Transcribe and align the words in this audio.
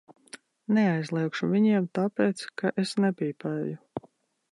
Neaizliegšu 0.77 1.49
viņiem, 1.51 1.85
tāpēc 1.97 2.41
ka 2.63 2.71
es 2.85 2.95
nepīpēju. 3.05 3.79